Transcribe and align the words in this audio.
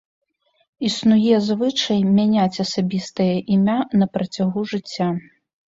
Існуе 0.89 1.35
звычай 1.49 2.01
мяняць 2.17 2.61
асабістае 2.65 3.31
імя 3.59 3.79
на 4.03 4.13
працягу 4.19 4.59
жыцця. 4.75 5.07